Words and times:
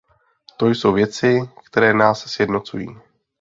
To 0.57 0.67
jsou 0.67 0.93
věci, 0.93 1.39
které 1.65 1.93
nás 1.93 2.31
sjednocují. 2.31 2.97